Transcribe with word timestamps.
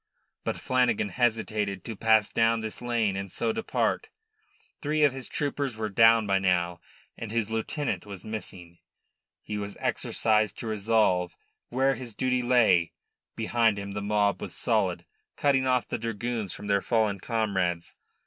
But 0.43 0.57
Flanagan 0.57 1.09
hesitated 1.09 1.83
to 1.85 1.95
pass 1.95 2.31
down 2.31 2.61
this 2.61 2.81
lane 2.81 3.15
and 3.15 3.31
so 3.31 3.53
depart. 3.53 4.09
Three 4.81 5.03
of 5.03 5.13
his 5.13 5.29
troopers 5.29 5.77
were 5.77 5.89
down 5.89 6.25
by 6.25 6.39
now, 6.39 6.79
and 7.19 7.31
his 7.31 7.51
lieutenant 7.51 8.07
was 8.07 8.25
missing. 8.25 8.79
He 9.43 9.59
was 9.59 9.77
exercised 9.79 10.57
to 10.57 10.65
resolve 10.65 11.37
where 11.69 11.93
his 11.93 12.15
duty 12.15 12.41
lay. 12.41 12.93
Behind 13.35 13.77
him 13.77 13.91
the 13.91 14.01
mob 14.01 14.41
was 14.41 14.55
solid, 14.55 15.05
cutting 15.37 15.67
off 15.67 15.87
the 15.87 15.99
dragoons 15.99 16.51
from 16.55 16.65
their 16.65 16.81
fallen 16.81 17.19
comrades. 17.19 17.95